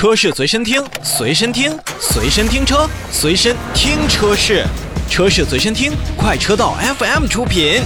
[0.00, 4.64] 车市随身听，随身听，随身听车，随身听车市，
[5.10, 7.82] 车市随身听，快车道 FM 出品。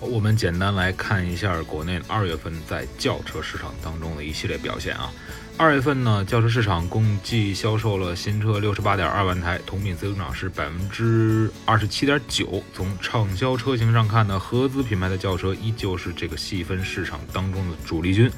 [0.00, 5.10] 我们简单来看一下国内二月份在轿车市场当中的一系列表现啊。
[5.56, 12.60] 二月份呢，轿车市场共计销售了新车六十八点二万台，同比增长是百分之二十七点九。
[12.74, 18.28] 从畅销车型上看呢，合资品牌的轿车依旧是这个细分市场当中的主力军，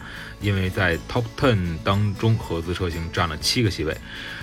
[0.42, 3.96] 因为在 Top Ten 当中，合资车型占了七个席位。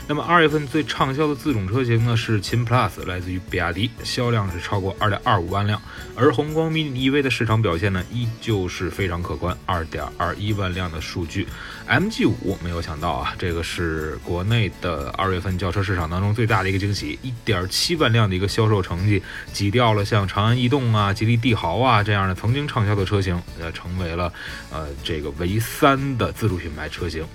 [0.06, 5.80] 那么二月份最畅销的自主车型呢是秦 Plus，来自于比亚迪，销量是超过二点二五万辆。
[6.16, 11.48] 而红光 mini EV 的市场表现呢，依旧是非常可观，二点二一万辆的数据。
[11.88, 24.32] MG 五没有想到啊，这个是国内的二月份轿车市场当中最大的一个惊喜，一点七万辆的一个销售成绩，挤掉了像长安逸动啊、吉利帝豪啊这样的曾经畅销的车型，呃，成为了
[24.72, 27.26] 呃这个唯三的自主品牌车型。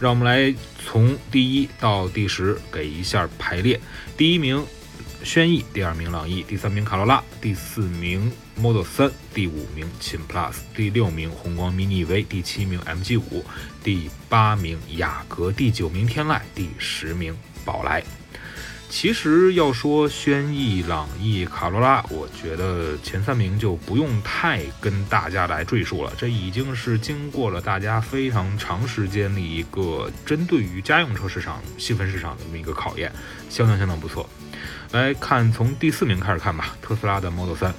[0.00, 0.52] 让我们来
[0.84, 3.78] 从第一到第十给一下排列，
[4.16, 4.64] 第一名。
[5.24, 13.44] 轩逸，第二名朗逸，第三名卡罗拉，第四名 Model 3，第五名秦 Plus，第六名宏光 MINI V 第七名，MG 五
[13.82, 18.02] 第八名雅阁，第九名天籁，第十名宝来。
[18.92, 33.10] 其实要说轩逸、朗逸、卡罗拉，我觉得前三名就不用太跟大家来赘述了，这已经是经过了大家非常长时间的一个针对于家用车市场细分市场的这么一个考验，
[33.48, 34.28] 相当相当不错。
[34.92, 37.72] 来看从第四名开始看吧，特斯拉的 Model 3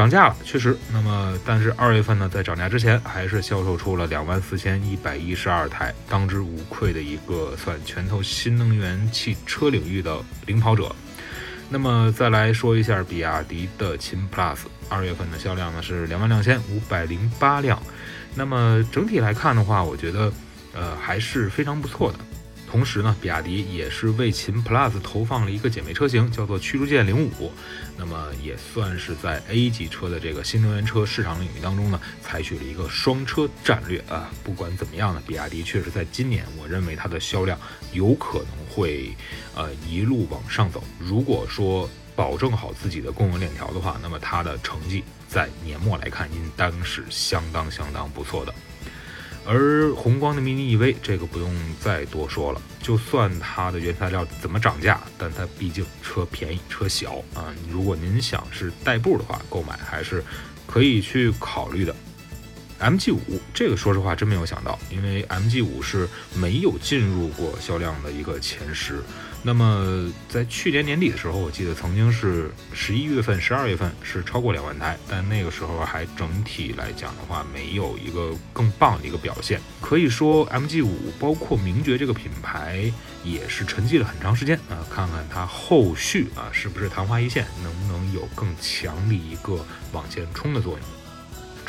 [0.00, 0.74] 涨价了，确实。
[0.90, 10.90] 那么，但是二月份呢，在涨价之前，还是销售出了两万四千一百一十二台，当之无愧的一个算拳头新能源汽车领域的领跑者。
[11.68, 17.78] 那么，再来说一下比亚迪的秦 Plus，二月份的销量呢是两万两千五百零八辆。
[18.34, 20.32] 那么整体来看的话，我觉得，
[20.72, 22.18] 呃，还是非常不错的。
[22.70, 27.52] 同时呢，比亚迪也是为秦 Plus 投放了一个姐妹车型，叫做驱逐舰零五。
[27.96, 34.30] 那么也算是在 A 级车的这个新能源车市场领域当中呢，采取了一个双车战略啊。
[34.44, 37.58] 不管怎么样呢，比亚迪确实在今年，我认为它的销量
[37.92, 39.14] 有可能会
[39.56, 40.82] 呃一路往上走。
[40.98, 48.54] 如果说保证好自己的供应链条的话，那么它的成绩在年末来看，应当是相当相当不错的。
[49.46, 57.54] 而宏光的 mini EV 这个不用再多说了，就算它的原材料怎么涨价，但它毕竟车便宜车小啊。
[57.70, 60.22] 如果您想是代步的话，购买还是
[60.66, 61.94] 可以去考虑的。
[62.80, 69.02] MG 五这个说实话真没有想到，因为 MG 五是没有进入过销量的一个前十。
[69.42, 79.60] 那么在去年年底的时候，我记得曾经是十一月份、十二月份是超过两万台，但那个时候还整体来讲的话，没有一个更棒的一个表现。
[79.80, 82.92] 可以说 MG 五包括名爵这个品牌
[83.24, 90.80] 也是沉寂了很长时间啊，看看它后续啊是不是昙花一现，能不能有更强的一个往前冲的作用。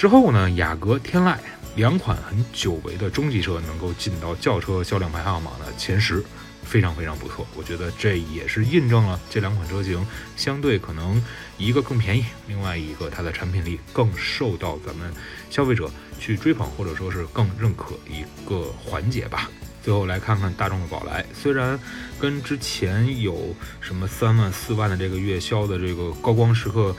[0.01, 1.37] 之后呢，雅阁、天籁
[1.75, 6.25] 两款很久违的中级车能够进到轿车销量排行榜的前十，
[6.63, 7.45] 非常非常不错。
[7.55, 10.03] 我觉得这也是印证了这两款车型
[10.35, 11.23] 相对可能
[11.55, 15.13] 一个更便宜，另外一个它的产品力更受到咱们
[15.51, 15.87] 消费者
[16.19, 19.51] 去追捧或者说是更认可一个环节吧。
[19.83, 21.79] 最后来看看大众的宝来，虽然
[22.19, 26.95] 跟之前有什么三万、四万的这个月销的这个高光时刻。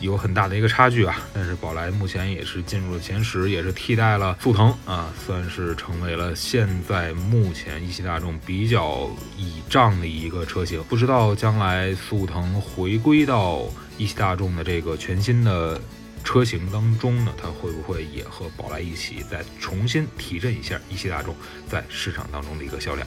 [0.00, 10.82] 有很大的一个差距啊，但是宝来目前也是进入了前十，也是替代了速腾啊，算是成为了现在目前一汽大众比较倚仗的一个车型。
[10.84, 13.62] 不知道将来速腾回归到
[13.96, 15.80] 一汽大众的这个全新的
[16.22, 21.34] 车型当中呢，它会不会也和宝来一起再重新提振一下一汽大众
[21.68, 23.06] 在市场当中的一个销量？